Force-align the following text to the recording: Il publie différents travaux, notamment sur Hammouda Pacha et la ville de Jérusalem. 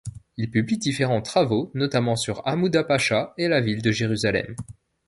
Il 0.37 0.49
publie 0.49 0.79
différents 0.79 1.21
travaux, 1.21 1.69
notamment 1.75 2.15
sur 2.15 2.41
Hammouda 2.47 2.83
Pacha 2.83 3.35
et 3.37 3.47
la 3.47 3.61
ville 3.61 3.83
de 3.83 3.91
Jérusalem. 3.91 4.55